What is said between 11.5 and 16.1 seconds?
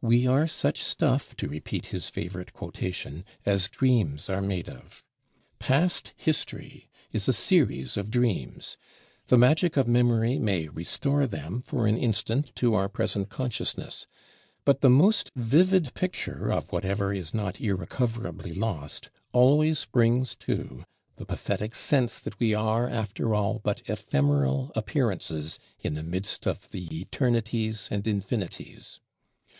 for an instant to our present consciousness. But the most vivid